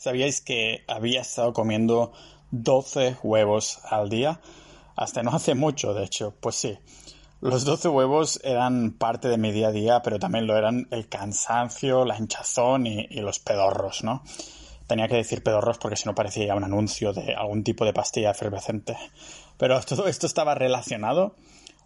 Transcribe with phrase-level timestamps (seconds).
[0.00, 2.12] ¿Sabíais que había estado comiendo
[2.52, 4.40] 12 huevos al día?
[4.96, 6.32] Hasta no hace mucho, de hecho.
[6.40, 6.78] Pues sí.
[7.42, 11.06] Los 12 huevos eran parte de mi día a día, pero también lo eran el
[11.10, 14.22] cansancio, la hinchazón y, los pedorros, ¿no?
[14.86, 18.30] Tenía que decir pedorros porque si no parecía un anuncio de algún tipo de pastilla
[18.30, 18.96] efervescente.
[19.58, 21.34] Pero todo esto estaba relacionado.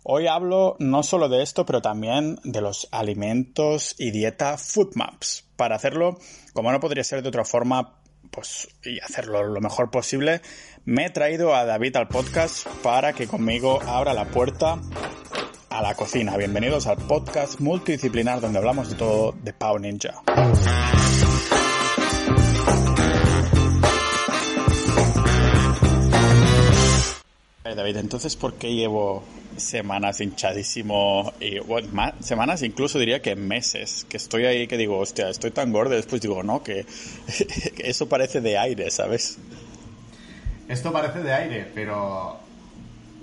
[0.05, 5.49] Hoy hablo no solo de esto, pero también de los alimentos y dieta food maps.
[5.57, 6.17] Para hacerlo,
[6.53, 10.41] como no podría ser de otra forma, pues, y hacerlo lo mejor posible,
[10.85, 14.81] me he traído a David al podcast para que conmigo abra la puerta
[15.71, 16.37] a la cocina.
[16.37, 20.23] Bienvenidos al podcast multidisciplinar donde hablamos de todo de Pau Ninja.
[27.87, 29.23] Entonces, ¿por qué llevo
[29.57, 31.33] semanas hinchadísimo?
[31.41, 31.89] Y, bueno,
[32.21, 36.21] semanas, incluso diría que meses, que estoy ahí, que digo, hostia, estoy tan gordo, después
[36.21, 36.87] digo, no, que,
[37.79, 39.39] eso parece de aire, ¿sabes?
[40.69, 42.41] Esto parece de aire, pero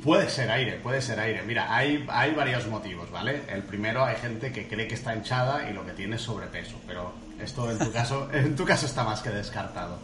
[0.03, 1.44] Puede ser aire, puede ser aire.
[1.44, 3.42] Mira, hay, hay varios motivos, ¿vale?
[3.48, 6.75] El primero, hay gente que cree que está hinchada y lo que tiene es sobrepeso,
[6.88, 10.00] pero esto en tu caso, en tu caso está más que descartado.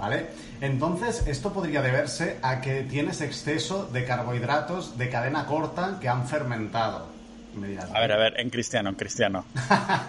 [0.00, 0.28] ¿Vale?
[0.62, 6.26] Entonces, esto podría deberse a que tienes exceso de carbohidratos de cadena corta que han
[6.26, 7.08] fermentado.
[7.92, 9.44] a ver, a ver, en cristiano, en cristiano.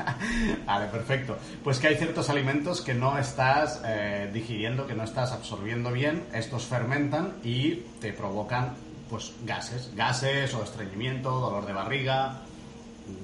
[0.65, 1.37] vale, perfecto.
[1.61, 6.23] Pues que hay ciertos alimentos que no estás eh, digiriendo, que no estás absorbiendo bien,
[6.33, 8.75] estos fermentan y te provocan
[9.09, 12.43] pues gases, gases o estreñimiento, dolor de barriga,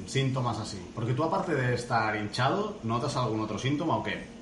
[0.06, 0.86] síntomas así.
[0.94, 4.37] Porque tú aparte de estar hinchado, ¿notas algún otro síntoma o qué?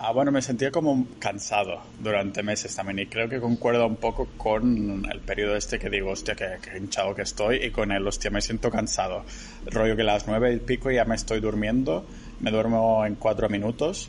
[0.00, 4.28] Ah, bueno, me sentía como cansado durante meses también y creo que concuerda un poco
[4.36, 8.30] con el periodo este que digo, hostia, que, hinchado que estoy y con el, hostia,
[8.30, 9.24] me siento cansado.
[9.66, 12.06] Rollo que a las nueve y pico ya me estoy durmiendo,
[12.38, 14.08] me duermo en cuatro minutos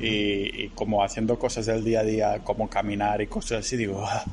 [0.00, 4.24] y, como haciendo cosas del día a día, como caminar y cosas así, digo, ah,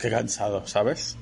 [0.00, 1.18] qué cansado, ¿sabes?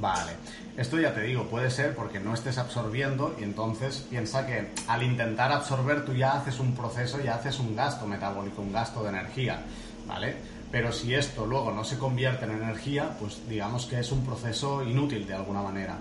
[0.00, 0.32] Vale.
[0.80, 5.02] Esto ya te digo, puede ser porque no estés absorbiendo y entonces piensa que al
[5.02, 9.10] intentar absorber tú ya haces un proceso, ya haces un gasto metabólico, un gasto de
[9.10, 9.60] energía,
[10.08, 10.36] ¿vale?
[10.72, 14.82] Pero si esto luego no se convierte en energía, pues digamos que es un proceso
[14.82, 15.98] inútil de alguna manera.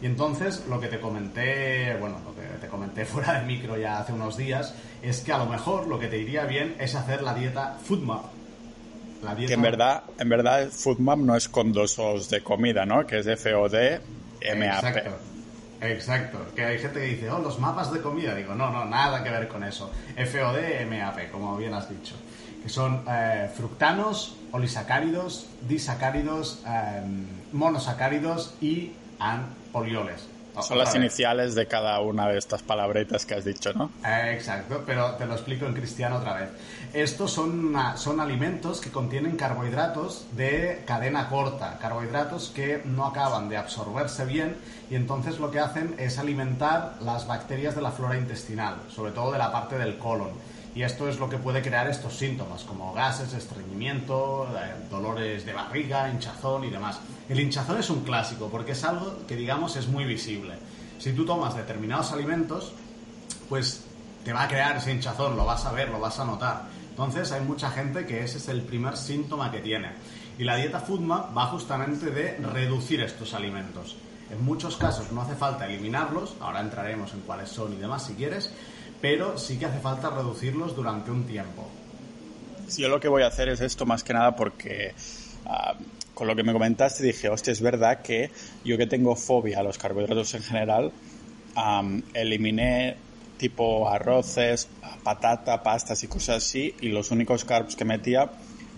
[0.00, 3.98] Y entonces lo que te comenté, bueno, lo que te comenté fuera del micro ya
[3.98, 7.22] hace unos días, es que a lo mejor lo que te iría bien es hacer
[7.22, 7.76] la dieta
[9.46, 13.06] Que en verdad, en verdad FoodMap no es con dos os de comida, ¿no?
[13.06, 14.00] Que es FOD
[14.56, 14.84] MAP.
[14.84, 15.10] Exacto.
[15.82, 18.36] Exacto, que hay gente que dice, oh, los mapas de comida.
[18.36, 19.90] Digo, no, no, nada que ver con eso.
[20.16, 22.14] FOD, MAP, como bien has dicho.
[22.62, 28.92] Que son eh, fructanos, olisacáridos, disacáridos, em, monosacáridos y
[29.72, 30.28] polioles.
[30.60, 33.90] Son las iniciales de cada una de estas palabretas que has dicho, ¿no?
[34.04, 36.50] Eh, exacto, pero te lo explico en cristiano otra vez.
[36.92, 43.56] Estos son, son alimentos que contienen carbohidratos de cadena corta, carbohidratos que no acaban de
[43.56, 44.56] absorberse bien
[44.90, 49.32] y entonces lo que hacen es alimentar las bacterias de la flora intestinal, sobre todo
[49.32, 50.32] de la parte del colon.
[50.74, 55.52] Y esto es lo que puede crear estos síntomas, como gases, estreñimiento, eh, dolores de
[55.52, 56.98] barriga, hinchazón y demás.
[57.28, 60.54] El hinchazón es un clásico porque es algo que, digamos, es muy visible.
[60.98, 62.72] Si tú tomas determinados alimentos,
[63.50, 63.84] pues
[64.24, 66.62] te va a crear ese hinchazón, lo vas a ver, lo vas a notar.
[66.88, 69.90] Entonces hay mucha gente que ese es el primer síntoma que tiene.
[70.38, 73.96] Y la dieta FoodMap va justamente de reducir estos alimentos.
[74.30, 78.14] En muchos casos no hace falta eliminarlos, ahora entraremos en cuáles son y demás si
[78.14, 78.50] quieres,
[79.02, 81.68] pero sí que hace falta reducirlos durante un tiempo.
[82.78, 84.94] Yo lo que voy a hacer es esto más que nada porque
[85.44, 85.74] ah,
[86.14, 88.30] con lo que me comentaste dije, hostia, es verdad que
[88.64, 90.92] yo que tengo fobia a los carbohidratos en general,
[92.14, 92.96] eliminé
[93.36, 94.68] tipo arroces,
[95.02, 98.30] patata, pastas y cosas así, y los únicos carbs que metía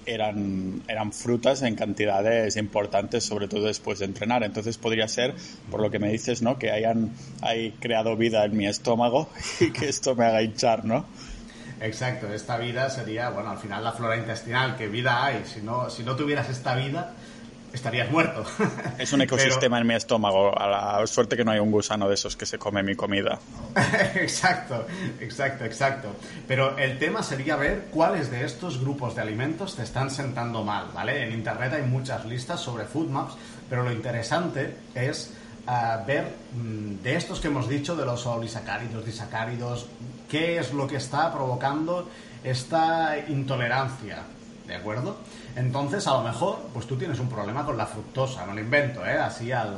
[0.06, 4.42] eran, eran frutas en cantidades importantes, sobre todo después de entrenar.
[4.42, 5.34] Entonces podría ser,
[5.70, 6.58] por lo que me dices, ¿no?
[6.58, 9.28] Que hayan hay creado vida en mi estómago
[9.60, 11.06] y que esto me haga hinchar, ¿no?
[11.80, 15.42] Exacto, esta vida sería, bueno, al final la flora intestinal, ¿qué vida hay?
[15.44, 17.14] Si no, si no tuvieras esta vida,
[17.74, 18.44] estarías muerto.
[18.98, 20.56] Es un ecosistema en mi estómago.
[20.56, 20.68] A
[21.00, 23.38] la suerte que no hay un gusano de esos que se come mi comida.
[24.14, 24.86] exacto,
[25.20, 26.08] exacto, exacto.
[26.46, 30.86] Pero el tema sería ver cuáles de estos grupos de alimentos te están sentando mal,
[30.94, 31.24] ¿vale?
[31.24, 33.34] En internet hay muchas listas sobre food maps,
[33.68, 35.32] pero lo interesante es
[35.68, 39.86] eh, ver mm, de estos que hemos dicho, de los olisacáridos, disacáridos,
[40.30, 42.08] qué es lo que está provocando
[42.44, 44.22] esta intolerancia,
[44.66, 45.16] ¿de acuerdo?
[45.56, 49.06] Entonces, a lo mejor, pues tú tienes un problema con la fructosa, no lo invento,
[49.06, 49.18] ¿eh?
[49.18, 49.76] Así al,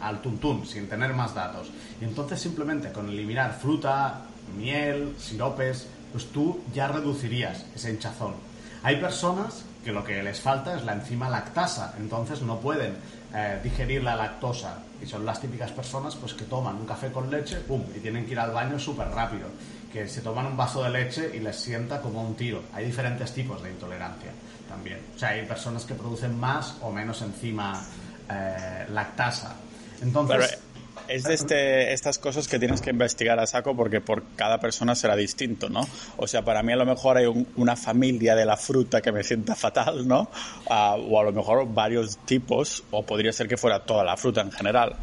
[0.00, 1.70] al tuntún, sin tener más datos.
[2.00, 4.22] Y entonces simplemente con eliminar fruta,
[4.56, 8.34] miel, siropes, pues tú ya reducirías ese hinchazón.
[8.82, 12.96] Hay personas que lo que les falta es la enzima lactasa, entonces no pueden
[13.34, 17.30] eh, digerir la lactosa y son las típicas personas pues que toman un café con
[17.30, 17.58] leche,
[17.96, 19.48] y tienen que ir al baño súper rápido,
[19.92, 22.62] que se toman un vaso de leche y les sienta como un tiro.
[22.72, 24.30] Hay diferentes tipos de intolerancia
[24.68, 25.00] también.
[25.14, 27.84] O sea, hay personas que producen más o menos enzima
[28.30, 29.56] eh, lactasa.
[30.00, 30.58] Entonces,
[31.08, 34.94] es de este, estas cosas que tienes que investigar a saco porque por cada persona
[34.94, 35.86] será distinto, ¿no?
[36.16, 39.22] O sea, para mí a lo mejor hay una familia de la fruta que me
[39.22, 40.30] sienta fatal, ¿no?
[40.68, 44.40] Ah, o a lo mejor varios tipos, o podría ser que fuera toda la fruta
[44.40, 44.96] en general.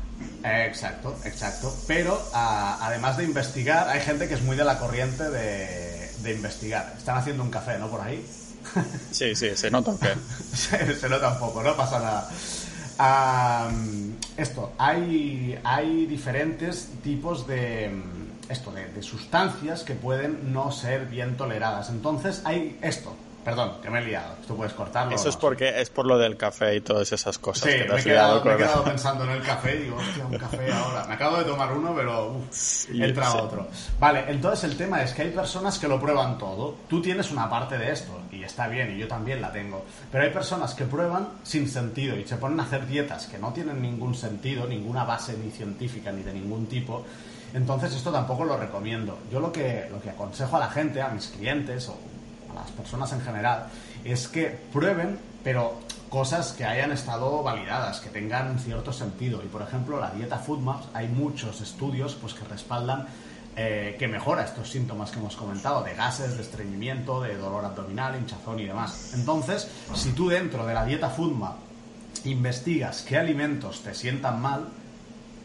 [0.44, 1.76] exacto, exacto.
[1.88, 6.34] Pero ah, además de investigar, hay gente que es muy de la corriente de, de
[6.34, 6.94] investigar.
[6.98, 7.90] Están haciendo un café, ¿no?
[7.90, 8.26] Por ahí.
[9.12, 10.00] Sí, sí, se nota un
[10.54, 12.30] se, se nota un poco, no pasa nada
[14.38, 17.92] esto, hay, hay diferentes tipos de,
[18.50, 21.90] esto, de, sustancias que pueden no ser bien toleradas.
[21.90, 24.36] Entonces hay esto, Perdón, que me he liado.
[24.48, 25.16] Tú puedes cortarlo.
[25.16, 27.72] Eso es porque es por lo del café y todas esas cosas.
[27.72, 28.44] Sí, me, he quedado,
[28.84, 31.06] pensando en el café y digo, hostia, un café ahora.
[31.06, 33.68] Me acabo de tomar uno, pero uf, entra otro.
[34.00, 36.76] Vale, entonces el tema es que hay personas que lo prueban todo.
[36.88, 39.86] Tú tienes una parte de esto y está bien, y yo también la tengo.
[40.12, 43.52] Pero hay personas que prueban sin sentido y se ponen a hacer dietas que no
[43.52, 47.04] tienen ningún sentido, ninguna base ni científica ni de ningún tipo.
[47.54, 49.18] Entonces esto tampoco lo recomiendo.
[49.32, 51.98] Yo lo que, lo que aconsejo a la gente, a mis clientes o
[52.52, 53.68] a las personas en general,
[54.04, 59.42] es que prueben, pero cosas que hayan estado validadas, que tengan cierto sentido.
[59.44, 63.08] Y por ejemplo, la dieta FoodMaps, hay muchos estudios pues, que respaldan
[63.56, 68.16] eh, que mejora estos síntomas que hemos comentado, de gases, de estreñimiento, de dolor abdominal,
[68.18, 69.12] hinchazón y demás.
[69.14, 71.58] Entonces, si tú dentro de la dieta FoodMap
[72.24, 74.70] investigas qué alimentos te sientan mal,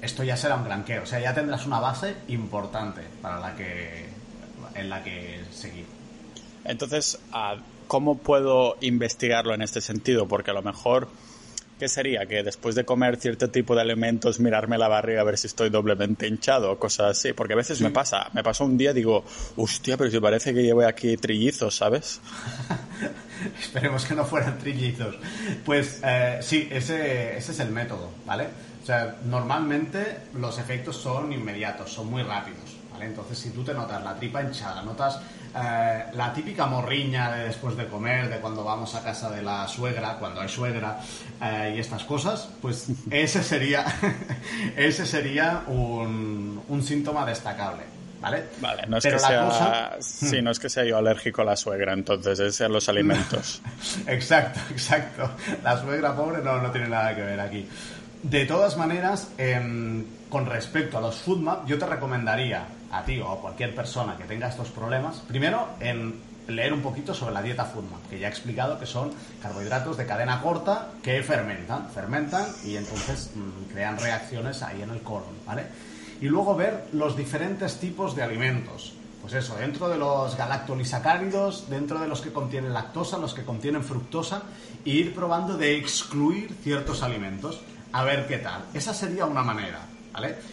[0.02, 4.06] esto ya será un granqueo, o sea, ya tendrás una base importante para la que
[4.74, 5.95] en la que seguir.
[6.68, 10.26] Entonces, ah, ¿cómo puedo investigarlo en este sentido?
[10.26, 11.08] Porque a lo mejor,
[11.78, 12.26] ¿qué sería?
[12.26, 15.70] Que después de comer cierto tipo de alimentos, mirarme la barriga a ver si estoy
[15.70, 17.32] doblemente hinchado o cosas así.
[17.32, 19.24] Porque a veces me pasa, me pasó un día, digo,
[19.56, 22.20] hostia, pero si parece que llevo aquí trillizos, ¿sabes?
[23.60, 25.16] Esperemos que no fueran trillizos.
[25.64, 28.48] Pues eh, sí, ese, ese es el método, ¿vale?
[28.82, 32.76] O sea, normalmente los efectos son inmediatos, son muy rápidos.
[32.92, 33.06] ¿vale?
[33.06, 35.20] Entonces, si tú te notas la tripa hinchada, notas
[35.56, 39.66] eh, la típica morriña de después de comer, de cuando vamos a casa de la
[39.66, 40.98] suegra, cuando hay suegra
[41.42, 43.84] eh, y estas cosas, pues ese sería,
[44.76, 47.96] ese sería un, un síntoma destacable.
[48.20, 48.44] ¿Vale?
[48.60, 51.92] Vale, no es, que sea, sí, no es que sea yo alérgico a la suegra,
[51.92, 53.62] entonces es a los alimentos.
[54.06, 55.30] exacto, exacto.
[55.62, 57.68] La suegra pobre no, no tiene nada que ver aquí.
[58.22, 62.66] De todas maneras, em, con respecto a los foodmap, yo te recomendaría
[62.98, 66.14] a ti o a cualquier persona que tenga estos problemas, primero en
[66.48, 69.12] leer un poquito sobre la dieta FoodMap, que ya he explicado que son
[69.42, 75.00] carbohidratos de cadena corta que fermentan, fermentan y entonces mm, crean reacciones ahí en el
[75.00, 75.66] colon, ¿vale?
[76.20, 78.94] Y luego ver los diferentes tipos de alimentos.
[79.20, 83.82] Pues eso, dentro de los galactolisacáridos, dentro de los que contienen lactosa, los que contienen
[83.82, 84.42] fructosa,
[84.84, 87.60] e ir probando de excluir ciertos alimentos,
[87.92, 88.64] a ver qué tal.
[88.72, 89.80] Esa sería una manera.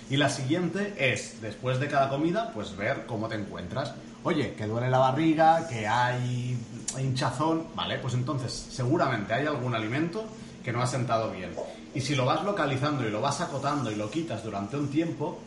[0.10, 3.94] Y la siguiente es, después de cada comida, pues ver cómo te encuentras.
[4.24, 6.58] Oye, que duele la barriga, que hay
[7.00, 7.98] hinchazón, ¿vale?
[8.00, 10.26] Pues entonces seguramente hay algún alimento
[10.64, 11.52] que no ha sentado bien.
[11.94, 15.40] Y si lo vas localizando y lo vas acotando y lo quitas durante un tiempo,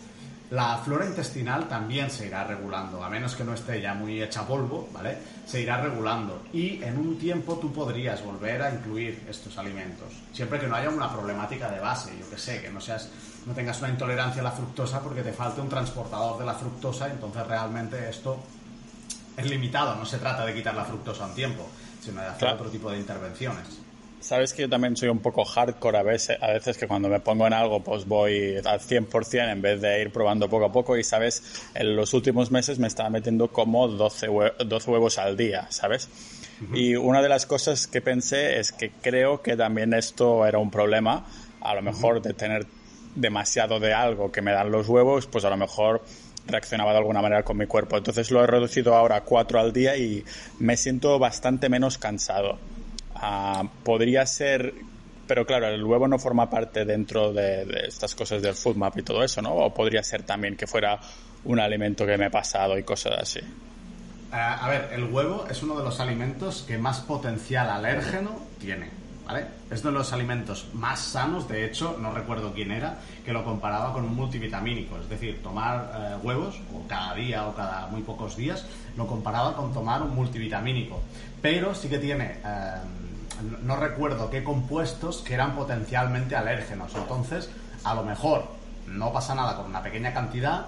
[0.50, 4.46] la flora intestinal también se irá regulando, a menos que no esté ya muy hecha
[4.46, 5.18] polvo, ¿vale?
[5.44, 10.60] Se irá regulando y en un tiempo tú podrías volver a incluir estos alimentos, siempre
[10.60, 13.08] que no haya una problemática de base, yo que sé, que no seas
[13.46, 17.08] no tengas una intolerancia a la fructosa porque te falte un transportador de la fructosa,
[17.08, 18.38] entonces realmente esto
[19.36, 21.68] es limitado, no se trata de quitar la fructosa a un tiempo,
[22.00, 23.85] sino de hacer otro tipo de intervenciones.
[24.26, 27.20] Sabes que yo también soy un poco hardcore a veces, a veces que cuando me
[27.20, 30.96] pongo en algo pues voy al 100% en vez de ir probando poco a poco
[30.96, 31.44] y sabes,
[31.76, 34.26] en los últimos meses me estaba metiendo como 12,
[34.66, 36.08] 12 huevos al día, ¿sabes?
[36.74, 40.72] Y una de las cosas que pensé es que creo que también esto era un
[40.72, 41.24] problema,
[41.60, 42.66] a lo mejor de tener
[43.14, 46.02] demasiado de algo que me dan los huevos, pues a lo mejor
[46.48, 47.96] reaccionaba de alguna manera con mi cuerpo.
[47.96, 50.24] Entonces lo he reducido ahora a cuatro al día y
[50.58, 52.58] me siento bastante menos cansado.
[53.20, 54.74] Ah, podría ser,
[55.26, 59.02] pero claro, el huevo no forma parte dentro de, estas cosas del food map y
[59.02, 59.54] todo eso, ¿no?
[59.54, 61.00] O podría ser también que fuera
[61.44, 63.40] un alimento que me he pasado y cosas así.
[64.32, 69.05] Ah, a ver, el huevo es uno de los alimentos que más potencial alérgeno tiene.
[69.26, 69.46] ¿Vale?
[69.70, 73.92] Es de los alimentos más sanos, de hecho, no recuerdo quién era, que lo comparaba
[73.92, 78.36] con un multivitamínico, es decir, tomar eh, huevos, o cada día o cada muy pocos
[78.36, 78.64] días,
[78.96, 81.00] lo comparaba con tomar un multivitamínico.
[81.42, 82.74] Pero sí que tiene, eh,
[83.62, 87.50] no recuerdo qué compuestos que eran potencialmente alérgenos, entonces,
[87.84, 88.56] a lo mejor
[88.86, 90.66] no pasa nada con una pequeña cantidad,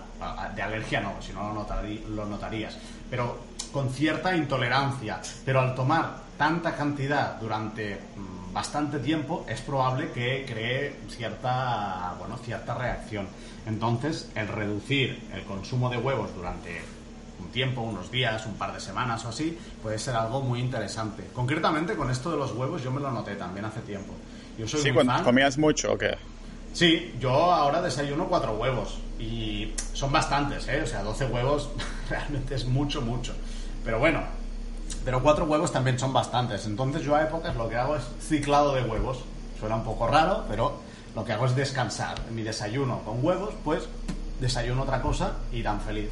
[0.55, 2.77] de alergia no, si no lo, notarías,
[3.09, 3.39] pero
[3.69, 10.45] con cierta intolerancia, pero al tomar tanta cantidad durante mm, bastante tiempo es probable que
[10.49, 13.27] cree cierta, bueno, cierta reacción.
[13.67, 16.81] Entonces, el reducir el consumo de huevos durante
[17.41, 21.25] un tiempo, unos días, un par de semanas o así, puede ser algo muy interesante.
[21.33, 24.15] Concretamente con esto de los huevos yo me lo noté también hace tiempo.
[24.59, 26.17] Yo soy sí, cuando comías mucho o qué?
[26.73, 30.83] Sí, yo ahora desayuno cuatro huevos y son bastantes, ¿eh?
[30.83, 31.71] O sea, 12 huevos
[32.11, 33.35] realmente es mucho, mucho.
[33.85, 34.23] Pero bueno,
[35.05, 36.67] pero cuatro huevos también son bastantes.
[36.67, 39.25] Entonces yo a épocas lo que hago es ciclado de huevos.
[39.59, 40.81] Suena un poco raro, pero
[41.15, 42.17] lo que hago es descansar.
[42.31, 43.89] Mi desayuno con huevos, pues
[44.41, 46.11] desayuno otra cosa y tan feliz.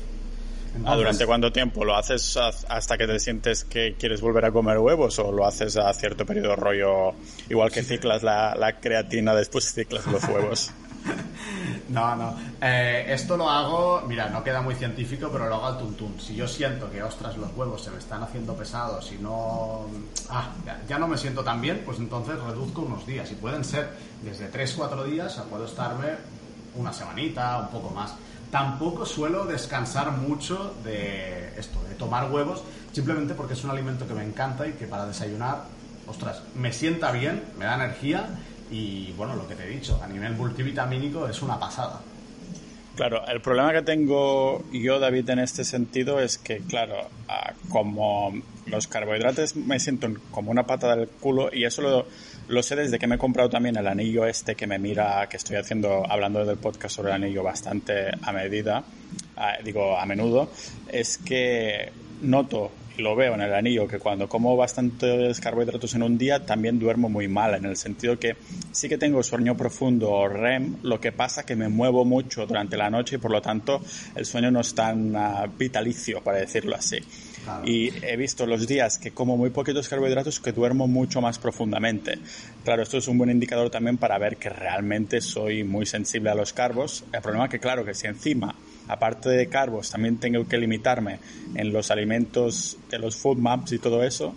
[0.85, 1.85] Ah, ¿Durante cuánto tiempo?
[1.85, 5.76] ¿Lo haces hasta que te sientes que quieres volver a comer huevos o lo haces
[5.76, 7.14] a cierto periodo rollo,
[7.49, 10.73] igual que ciclas la, la creatina, después ciclas los huevos?
[11.88, 12.34] No, no.
[12.60, 16.20] Eh, esto lo hago, mira, no queda muy científico, pero lo hago al tuntún.
[16.20, 19.86] Si yo siento que, ostras, los huevos se me están haciendo pesados y no...
[20.28, 20.50] Ah,
[20.88, 23.30] ya, no me siento tan bien, pues entonces reduzco unos días.
[23.30, 23.90] Y pueden ser
[24.22, 26.08] desde 3-4 días a puedo estarme
[26.74, 28.14] una semanita, un poco más.
[28.50, 32.62] Tampoco suelo descansar mucho de esto, de tomar huevos,
[32.92, 35.64] simplemente porque es un alimento que me encanta y que para desayunar,
[36.06, 38.28] ostras, me sienta bien, me da energía
[38.70, 42.00] y bueno, lo que te he dicho, a nivel multivitamínico es una pasada.
[42.96, 47.08] Claro, el problema que tengo yo, David, en este sentido es que, claro,
[47.68, 48.32] como
[48.64, 52.06] los carbohidratos me siento como una pata del culo y eso lo,
[52.49, 55.37] lo sé desde que me he comprado también el anillo este que me mira, que
[55.37, 58.82] estoy haciendo, hablando del podcast sobre el anillo bastante a medida,
[59.62, 60.50] digo a menudo,
[60.90, 61.92] es que
[62.23, 66.78] noto lo veo en el anillo que cuando como bastantes carbohidratos en un día también
[66.78, 68.36] duermo muy mal, en el sentido que
[68.72, 72.76] sí que tengo sueño profundo o REM, lo que pasa que me muevo mucho durante
[72.76, 73.80] la noche y por lo tanto
[74.14, 76.98] el sueño no es tan ah, vitalicio, para decirlo así.
[77.64, 82.18] Y he visto los días que como muy poquitos carbohidratos que duermo mucho más profundamente.
[82.64, 86.34] Claro, esto es un buen indicador también para ver que realmente soy muy sensible a
[86.34, 87.04] los carbos.
[87.12, 88.54] El problema es que, claro, que si encima,
[88.88, 91.18] aparte de carbos, también tengo que limitarme
[91.54, 94.34] en los alimentos de los food maps y todo eso,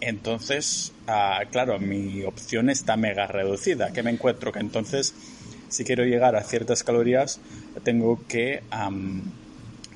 [0.00, 3.90] entonces, ah, claro, mi opción está mega reducida.
[3.92, 5.14] Que me encuentro que entonces,
[5.68, 7.40] si quiero llegar a ciertas calorías,
[7.84, 8.62] tengo que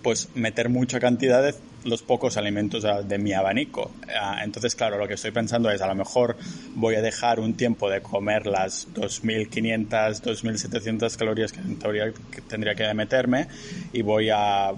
[0.03, 1.55] pues meter mucha cantidad de
[1.85, 3.91] los pocos alimentos de mi abanico.
[4.21, 6.37] Ah, entonces, claro, lo que estoy pensando es a lo mejor
[6.75, 9.89] voy a dejar un tiempo de comer las 2.500,
[10.23, 12.13] 2.700 calorías que en teoría
[12.49, 13.49] tendría que meterme
[13.93, 14.73] y voy a,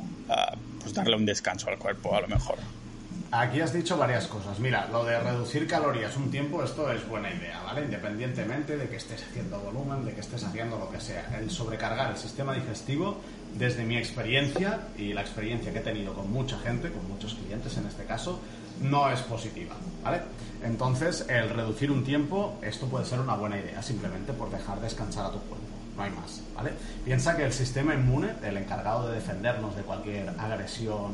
[0.80, 2.58] pues darle un descanso al cuerpo a lo mejor.
[3.32, 4.58] Aquí has dicho varias cosas.
[4.58, 7.82] Mira, lo de reducir calorías un tiempo, esto es buena idea, ¿vale?
[7.82, 11.38] Independientemente de que estés haciendo volumen, de que estés haciendo lo que sea.
[11.38, 13.20] El sobrecargar el sistema digestivo
[13.54, 17.76] desde mi experiencia y la experiencia que he tenido con mucha gente, con muchos clientes
[17.76, 18.40] en este caso,
[18.80, 20.22] no es positiva, ¿vale?
[20.62, 25.26] Entonces, el reducir un tiempo, esto puede ser una buena idea, simplemente por dejar descansar
[25.26, 25.66] a tu cuerpo,
[25.96, 26.72] no hay más, ¿vale?
[27.04, 31.12] Piensa que el sistema inmune, el encargado de defendernos de cualquier agresión,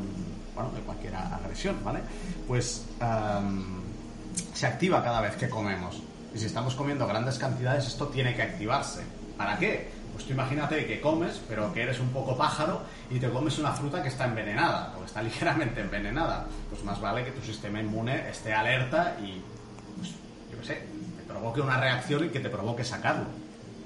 [0.54, 2.00] bueno, de cualquier agresión, ¿vale?
[2.46, 2.84] Pues
[4.54, 6.02] se activa cada vez que comemos.
[6.34, 9.02] Y si estamos comiendo grandes cantidades, esto tiene que activarse.
[9.36, 9.90] ¿Para qué?
[10.16, 12.80] Pues tú imagínate que comes, pero que eres un poco pájaro
[13.10, 16.46] y te comes una fruta que está envenenada o está ligeramente envenenada.
[16.70, 19.42] Pues más vale que tu sistema inmune esté alerta y,
[19.98, 20.12] pues,
[20.50, 20.74] yo qué sé,
[21.18, 23.26] te provoque una reacción y que te provoque sacarlo.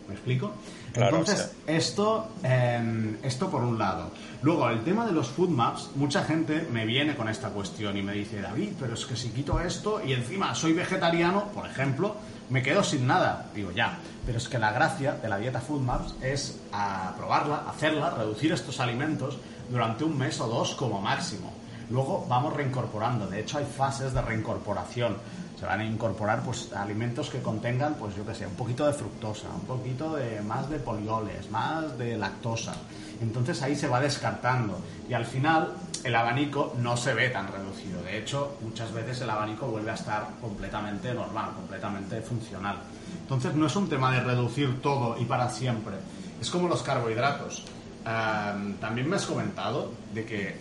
[0.07, 0.55] ¿Me explico?
[0.95, 4.11] Entonces, esto, em, esto por un lado.
[4.43, 8.03] Luego, el tema de los food maps, mucha gente me viene con esta cuestión y
[8.03, 12.17] me dice, David, pero es que si quito esto y encima soy vegetariano, por ejemplo,
[12.49, 13.47] me quedo sin nada.
[13.55, 17.65] Digo, ya, pero es que la gracia de la dieta Food Maps es a probarla,
[17.69, 21.53] hacerla, reducir estos alimentos durante un mes o dos como máximo.
[21.91, 23.27] Luego vamos reincorporando.
[23.27, 25.17] De hecho, hay fases de reincorporación.
[25.61, 28.95] Se van a incorporar pues, alimentos que contengan, pues yo que sé, un poquito de
[28.95, 32.73] fructosa, un poquito de, más de polioles, más de lactosa.
[33.21, 34.81] Entonces ahí se va descartando.
[35.07, 38.03] Y al final el abanico no se ve tan reducido.
[38.03, 42.79] De hecho, muchas veces el abanico vuelve a estar completamente normal, completamente funcional.
[43.21, 45.97] Entonces no es un tema de reducir todo y para siempre.
[46.41, 47.67] Es como los carbohidratos.
[48.03, 50.59] también me has comentado de que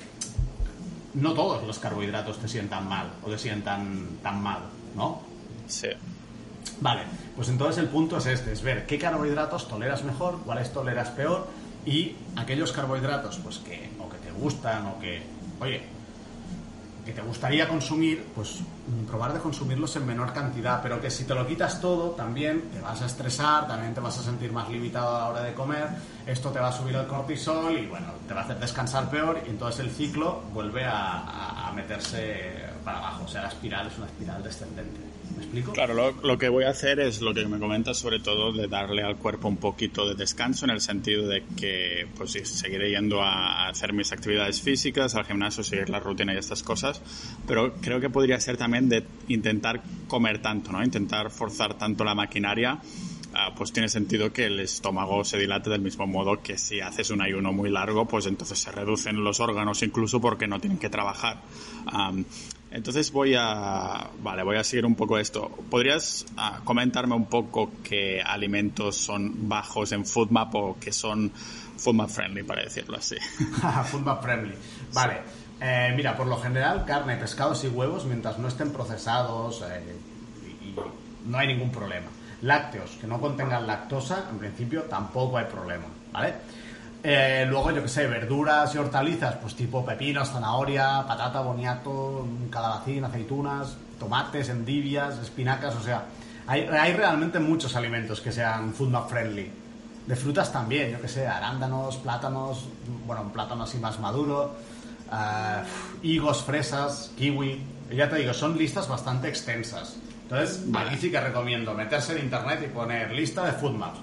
[1.13, 4.60] no todos los carbohidratos te sientan mal o te sientan tan mal,
[4.96, 5.22] ¿no?
[5.67, 5.89] Sí.
[6.81, 7.01] Vale,
[7.36, 11.48] pues entonces el punto es este, es ver qué carbohidratos toleras mejor, cuáles toleras peor
[11.86, 15.22] y aquellos carbohidratos pues que o que te gustan o que,
[15.60, 15.81] oye,
[17.05, 21.24] que te gustaría consumir, pues mm, probar de consumirlos en menor cantidad, pero que si
[21.25, 24.69] te lo quitas todo, también te vas a estresar, también te vas a sentir más
[24.69, 25.88] limitado a la hora de comer,
[26.27, 29.41] esto te va a subir el cortisol y bueno, te va a hacer descansar peor
[29.46, 33.98] y entonces el ciclo vuelve a, a meterse para abajo, o sea, la espiral es
[33.98, 35.00] una espiral descendente.
[35.36, 35.74] ¿Me explico?
[35.74, 38.67] Claro, lo, lo, que voy a hacer es lo que me comentas, sobre todo de
[38.67, 43.21] darle al cuerpo un poquito de descanso, en el sentido de que pues seguiré yendo
[43.21, 47.01] a hacer mis actividades físicas, al gimnasio, seguir la rutina y estas cosas,
[47.48, 50.83] pero creo que podría ser también de intentar comer tanto, ¿no?
[50.83, 52.79] Intentar forzar tanto la maquinaria.
[53.29, 57.12] Uh, pues tiene sentido que el estómago se dilate del mismo modo que si haces
[57.12, 60.89] un ayuno muy largo, pues entonces se reducen los órganos incluso porque no tienen que
[60.89, 61.38] trabajar.
[61.93, 62.25] Um,
[62.71, 65.49] entonces voy a, vale, voy a seguir un poco esto.
[65.69, 71.31] ¿Podrías uh, comentarme un poco qué alimentos son bajos en FoodMap o que son
[71.77, 73.15] FoodMap friendly, para decirlo así?
[73.85, 74.55] FoodMap friendly.
[74.93, 75.21] Vale.
[75.61, 79.97] Eh, mira, por lo general, carne, pescados y huevos, mientras no estén procesados, eh,
[80.61, 80.75] y
[81.29, 82.07] no hay ningún problema.
[82.41, 86.35] Lácteos que no contengan lactosa, en principio tampoco hay problema, ¿vale?
[87.01, 93.06] Eh, luego, yo que sé, verduras y hortalizas, pues tipo pepinos, zanahoria, patata, boniato, calabacín,
[93.06, 96.03] aceitunas, tomates, endivias, espinacas, o sea,
[96.46, 99.50] hay, hay realmente muchos alimentos que sean food map friendly.
[100.06, 102.68] De frutas también, yo que sé, arándanos, plátanos,
[103.06, 104.56] bueno, un plátano así más maduro,
[105.12, 107.63] uh, higos, fresas, kiwi.
[107.96, 109.98] Ya te digo, son listas bastante extensas.
[110.24, 110.98] Entonces, vale.
[110.98, 114.00] sí que recomiendo meterse en internet y poner lista de food maps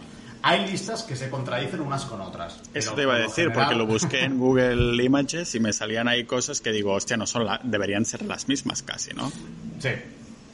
[0.46, 2.60] hay listas que se contradicen unas con otras.
[2.72, 3.64] Eso te iba a decir, general...
[3.64, 7.26] porque lo busqué en Google Images y me salían ahí cosas que digo, hostia, no
[7.26, 7.60] son la...
[7.64, 9.32] deberían ser las mismas casi, ¿no?
[9.80, 9.88] Sí.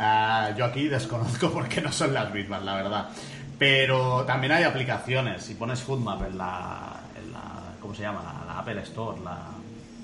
[0.00, 3.08] Uh, yo aquí desconozco por qué no son las mismas, la verdad.
[3.58, 5.42] Pero también hay aplicaciones.
[5.42, 8.22] Si pones FoodMap en la, en la ¿cómo se llama?
[8.22, 9.40] La, la, Apple Store, la,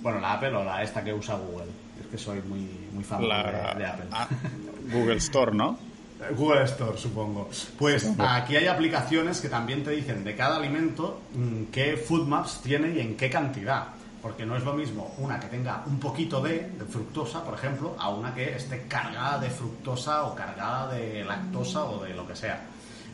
[0.03, 1.73] bueno, la Apple o la esta que usa Google.
[1.99, 4.07] Es que soy muy, muy fan la, de, de, Apple.
[4.93, 5.88] Google Store, ¿no?
[6.37, 7.49] Google Store, supongo.
[7.79, 12.61] Pues aquí hay aplicaciones que también te dicen de cada alimento mmm, qué food maps
[12.63, 13.89] tiene y en qué cantidad.
[14.21, 17.95] Porque no es lo mismo una que tenga un poquito de, de, fructosa, por ejemplo,
[17.99, 22.35] a una que esté cargada de fructosa o cargada de lactosa o de lo que
[22.35, 22.67] sea.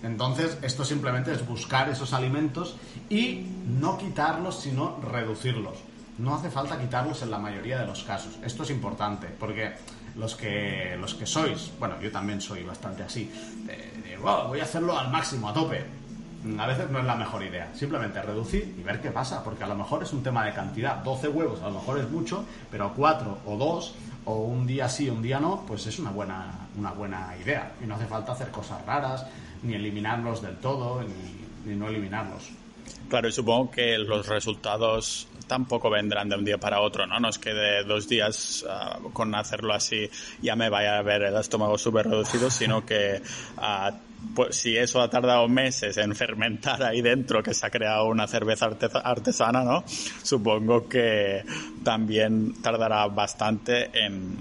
[0.03, 2.77] Entonces, esto simplemente es buscar esos alimentos
[3.11, 5.79] y no quitarlos, sino reducirlos.
[6.19, 8.39] No hace falta quitarlos en la mayoría de los casos.
[8.45, 9.75] Esto es importante, porque
[10.17, 13.31] los que, los que sois, bueno, yo también soy bastante así,
[13.67, 15.85] de, wow, voy a hacerlo al máximo, a tope.
[16.59, 17.71] A veces no es la mejor idea.
[17.75, 20.97] Simplemente reducir y ver qué pasa, porque a lo mejor es un tema de cantidad.
[20.97, 23.95] 12 huevos a lo mejor es mucho, pero 4 o 2
[24.27, 27.73] o un día sí, un día no, pues es una buena, una buena idea.
[27.83, 29.27] Y no hace falta hacer cosas raras,
[29.63, 32.51] ni eliminarlos del todo, ni, ni no eliminarlos.
[33.09, 37.21] Claro, y supongo que los resultados tampoco vendrán de un día para otro, ¿no?
[37.21, 40.09] No es que de dos días uh, con hacerlo así
[40.41, 43.21] ya me vaya a ver el estómago súper reducido, sino que
[43.59, 43.95] uh,
[44.35, 48.27] pues, si eso ha tardado meses en fermentar ahí dentro, que se ha creado una
[48.27, 48.71] cerveza
[49.05, 49.85] artesana, ¿no?
[49.87, 51.45] Supongo que
[51.83, 54.39] también tardará bastante en,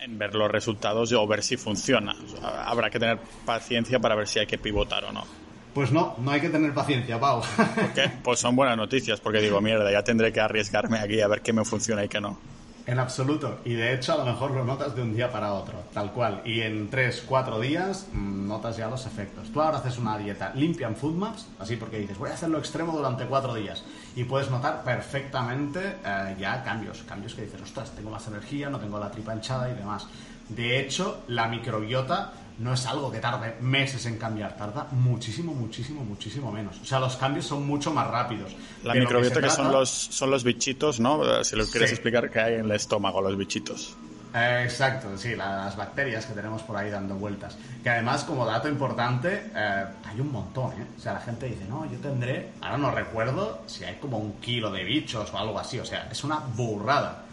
[0.00, 2.14] en, ver los resultados o ver si funciona.
[2.42, 5.43] Habrá que tener paciencia para ver si hay que pivotar o no.
[5.74, 7.42] Pues no, no hay que tener paciencia, Pau.
[7.74, 8.10] ¿Por qué?
[8.22, 11.52] Pues son buenas noticias, porque digo, mierda, ya tendré que arriesgarme aquí a ver qué
[11.52, 12.38] me funciona y qué no.
[12.86, 13.60] En absoluto.
[13.64, 16.42] Y de hecho, a lo mejor lo notas de un día para otro, tal cual.
[16.44, 19.50] Y en 3, 4 días mmm, notas ya los efectos.
[19.50, 22.92] Tú ahora haces una dieta limpia en Foodmaps, así porque dices, voy a hacerlo extremo
[22.92, 23.82] durante 4 días.
[24.14, 27.02] Y puedes notar perfectamente eh, ya cambios.
[27.02, 30.06] Cambios que dices, ostras, tengo más energía, no tengo la tripa hinchada y demás.
[30.50, 36.04] De hecho, la microbiota no es algo que tarde meses en cambiar, tarda muchísimo, muchísimo,
[36.04, 36.80] muchísimo menos.
[36.80, 38.54] O sea, los cambios son mucho más rápidos.
[38.82, 41.42] La microbiota que, que, son los son los bichitos, ¿no?
[41.44, 41.94] Si lo quieres sí.
[41.94, 43.96] explicar, que hay en el estómago, los bichitos.
[44.34, 47.56] Eh, exacto, sí, las bacterias que tenemos por ahí dando vueltas.
[47.84, 50.86] Que además, como dato importante, eh, hay un montón, ¿eh?
[50.96, 54.40] O sea, la gente dice, no, yo tendré, ahora no recuerdo si hay como un
[54.40, 55.78] kilo de bichos o algo así.
[55.78, 57.24] O sea, es una burrada.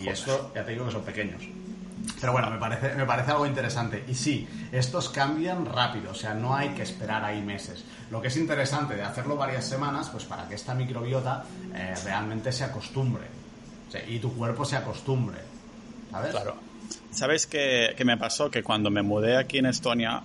[0.00, 1.42] Y eso, ya te digo que son pequeños.
[2.20, 4.04] Pero bueno, me parece, me parece algo interesante.
[4.08, 7.84] Y sí, estos cambian rápido, o sea, no hay que esperar ahí meses.
[8.10, 11.44] Lo que es interesante de hacerlo varias semanas, pues para que esta microbiota
[11.74, 13.24] eh, realmente se acostumbre.
[14.06, 15.38] Y tu cuerpo se acostumbre.
[16.10, 16.30] ¿Sabes?
[16.32, 16.56] Claro.
[17.10, 18.50] ¿Sabes qué, qué me pasó?
[18.50, 20.22] Que cuando me mudé aquí en Estonia,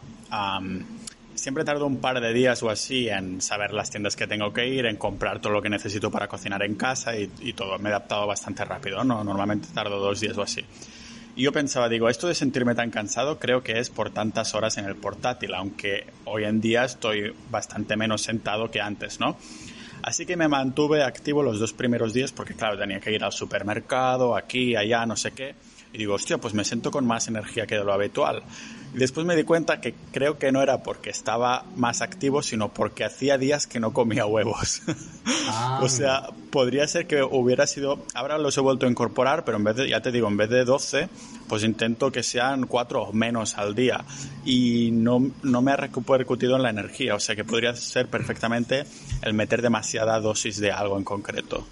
[1.35, 4.67] siempre tardo un par de días o así en saber las tiendas que tengo que
[4.67, 7.77] ir, en comprar todo lo que necesito para cocinar en casa y, y todo.
[7.79, 9.23] Me he adaptado bastante rápido, ¿no?
[9.23, 10.63] Normalmente tardo dos días o así.
[11.35, 14.85] Yo pensaba, digo, esto de sentirme tan cansado creo que es por tantas horas en
[14.85, 19.35] el portátil, aunque hoy en día estoy bastante menos sentado que antes, ¿no?
[20.03, 23.31] Así que me mantuve activo los dos primeros días porque, claro, tenía que ir al
[23.31, 25.55] supermercado, aquí, allá, no sé qué.
[25.93, 28.43] Y digo, hostia, pues me siento con más energía que de lo habitual.
[28.93, 32.73] Y después me di cuenta que creo que no era porque estaba más activo, sino
[32.73, 34.81] porque hacía días que no comía huevos.
[35.45, 39.57] Ah, o sea, podría ser que hubiera sido, ahora los he vuelto a incorporar, pero
[39.57, 41.09] en vez de, ya te digo, en vez de 12,
[41.47, 44.03] pues intento que sean 4 o menos al día.
[44.43, 48.83] Y no, no me ha repercutido en la energía, o sea que podría ser perfectamente
[49.21, 51.65] el meter demasiada dosis de algo en concreto.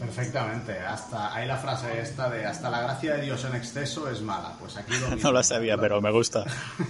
[0.00, 0.78] Perfectamente.
[0.78, 4.54] Hasta hay la frase esta de hasta la gracia de Dios en exceso es mala.
[4.58, 6.44] Pues aquí no la sabía, pero me gusta.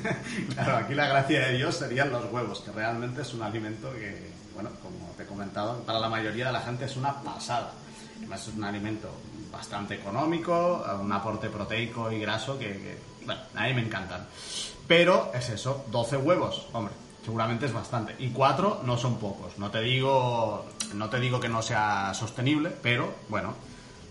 [0.54, 4.30] claro, aquí la gracia de Dios serían los huevos, que realmente es un alimento que,
[4.54, 7.72] bueno, como te he comentado, para la mayoría de la gente es una pasada.
[8.18, 9.10] Además es un alimento
[9.50, 14.26] bastante económico, un aporte proteico y graso que, que bueno, a mí me encantan.
[14.86, 16.94] Pero es eso, 12 huevos, hombre,
[17.24, 18.14] seguramente es bastante.
[18.18, 19.58] Y cuatro no son pocos.
[19.58, 23.54] No te digo, no te digo que no sea sostenible, pero bueno,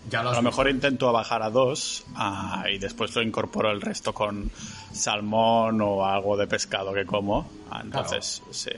[0.08, 3.80] ya lo A lo mejor intento bajar a dos ah, y después lo incorporo el
[3.80, 4.50] resto con
[4.92, 7.48] salmón o algo de pescado que como.
[7.70, 8.70] Ah, entonces, sí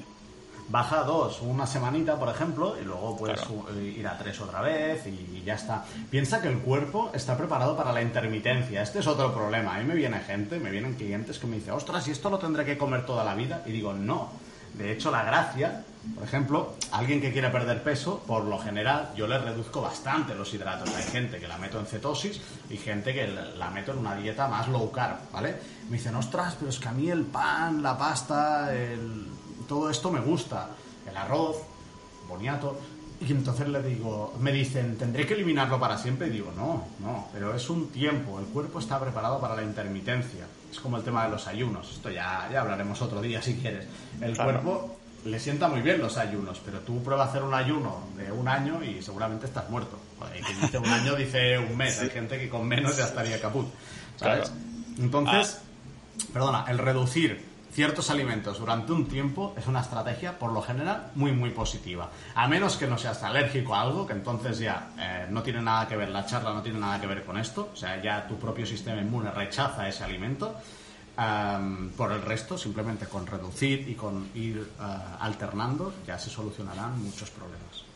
[0.72, 3.40] baja a dos una semanita, por ejemplo, y luego puedes
[3.94, 5.84] ir a tres otra vez y ya está.
[6.10, 8.82] Piensa que el cuerpo está preparado para la intermitencia.
[8.82, 9.74] Este es otro problema.
[9.74, 12.38] A mí me viene gente, me vienen clientes que me dicen, ostras, ¿y esto lo
[12.38, 13.62] tendré que comer toda la vida?
[13.66, 14.30] Y digo, no.
[14.74, 19.26] De hecho, la gracia, por ejemplo, alguien que quiere perder peso, por lo general, yo
[19.26, 20.88] le reduzco bastante los hidratos.
[20.94, 24.48] Hay gente que la meto en cetosis y gente que la meto en una dieta
[24.48, 25.56] más low carb, ¿vale?
[25.88, 29.28] Me dicen, ostras, pero es que a mí el pan, la pasta, el
[29.72, 30.68] todo esto me gusta,
[31.08, 31.56] el arroz,
[32.28, 32.78] boniato.
[33.26, 36.26] Y entonces le digo, me dicen, ¿tendré que eliminarlo para siempre?
[36.26, 40.46] Y digo, no, no, pero es un tiempo, el cuerpo está preparado para la intermitencia.
[40.70, 43.86] Es como el tema de los ayunos, esto ya, ya hablaremos otro día si quieres.
[44.20, 48.00] El cuerpo le sienta muy bien los ayunos, pero tú pruebas a hacer un ayuno
[48.16, 49.98] de un año y seguramente estás muerto.
[50.36, 53.40] Y quien dice un año dice un mes, hay gente que con menos ya estaría
[53.40, 53.68] caput.
[54.16, 54.52] ¿sabes?
[54.98, 56.24] Entonces, ah.
[56.32, 61.32] perdona, el reducir ciertos alimentos durante un tiempo es una estrategia, por lo general, muy,
[61.32, 62.10] muy positiva.
[62.34, 65.88] A menos que no seas alérgico a algo, que entonces ya eh, no tiene nada
[65.88, 68.38] que ver, la charla no tiene nada que ver con esto, o sea, ya tu
[68.38, 70.54] propio sistema inmune rechaza ese alimento.
[71.96, 74.84] por el resto, simplemente con reducir y con ir eh,
[75.20, 77.91] alternando, ya se solucionarán muchos problemas.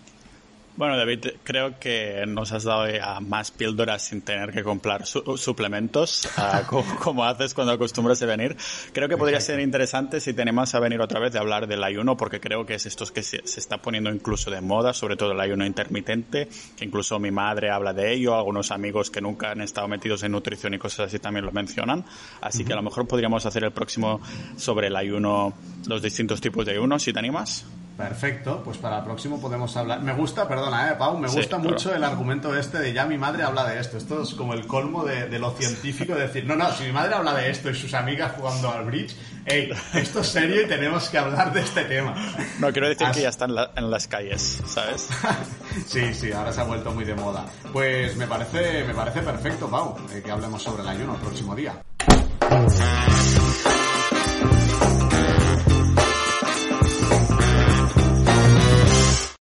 [0.77, 6.29] Bueno, David, creo que nos has dado ya más píldoras sin tener que comprar suplementos,
[6.37, 6.65] ah,
[7.03, 8.59] como, haces cuando acostumbras a venir.
[8.93, 12.19] Creo que podría ser interesante si tenemos a venir otra vez de hablar del ayuno,
[12.19, 15.41] porque creo que es esto que se, está poniendo incluso de moda, sobre todo el
[15.41, 19.89] ayuno intermitente, que incluso mi madre habla de ello, algunos amigos que nunca han estado
[19.89, 22.05] metidos en nutrición y cosas así también lo mencionan.
[22.43, 24.21] Así que a lo mejor podríamos hacer el próximo
[24.57, 25.55] sobre el ayuno,
[25.87, 27.65] los distintos tipos de ayuno, si te animas.
[27.97, 30.03] Perfecto, pues para el próximo podemos hablar.
[30.03, 33.43] Me gusta, perdona, eh, Pau, me gusta mucho el argumento este de ya mi madre
[33.43, 33.97] habla de esto.
[33.97, 37.15] Esto es como el colmo de, lo científico, de decir, no, no, si mi madre
[37.15, 41.09] habla de esto y sus amigas jugando al bridge, hey, esto es serio y tenemos
[41.09, 42.15] que hablar de este tema.
[42.59, 45.09] No, quiero decir que ya están en, las calles, ¿sabes?
[45.87, 47.47] sí, sí, ahora se ha vuelto muy de moda.
[47.73, 51.55] Pues me parece, me parece perfecto, Pau, eh, que hablemos sobre el ayuno el próximo
[51.55, 51.83] día.